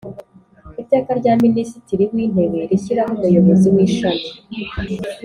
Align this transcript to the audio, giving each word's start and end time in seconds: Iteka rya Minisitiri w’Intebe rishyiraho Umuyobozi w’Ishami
Iteka 0.81 1.11
rya 1.19 1.33
Minisitiri 1.43 2.03
w’Intebe 2.13 2.59
rishyiraho 2.69 3.11
Umuyobozi 3.17 3.67
w’Ishami 3.73 4.27